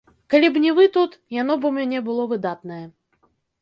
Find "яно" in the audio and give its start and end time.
1.41-1.59